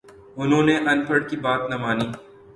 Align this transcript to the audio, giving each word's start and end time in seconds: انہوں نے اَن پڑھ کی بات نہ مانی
انہوں 0.39 0.63
نے 0.67 0.75
اَن 0.89 0.99
پڑھ 1.07 1.23
کی 1.29 1.37
بات 1.45 1.61
نہ 1.69 1.77
مانی 1.83 2.07